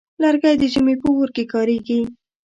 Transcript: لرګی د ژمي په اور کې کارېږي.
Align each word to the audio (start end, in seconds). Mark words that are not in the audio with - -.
لرګی 0.23 0.55
د 0.59 0.63
ژمي 0.73 0.95
په 1.01 1.07
اور 1.15 1.29
کې 1.35 1.43
کارېږي. 1.53 1.99